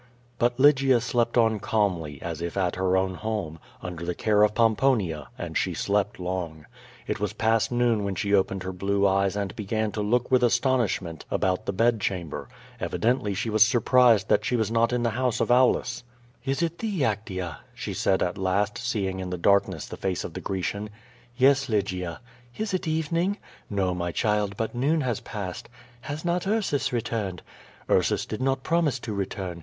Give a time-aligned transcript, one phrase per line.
[0.39, 4.55] But Lygia slept on calmly, as if at her o^vn home, under the care of
[4.55, 6.65] Pomponia, and she slept long.
[7.05, 10.43] It was past noon when she opened her blue eyes and began to look with
[10.43, 12.49] aston ishment about the bed chamber.
[12.79, 16.03] Evidently she was surprised that she was not in the house of Aulus.
[16.47, 20.33] '^Is it thee, Actea?" said she at last, seeing in the darkness the face of
[20.33, 20.89] the Grecian.
[21.37, 22.21] "Yes, Lygia."
[22.57, 23.37] "Is it evening?"
[23.69, 25.69] "No, my child, but noon has passed."
[26.09, 27.43] "Has not Ursus returned?"
[27.87, 29.59] "Ursus did not promise to return.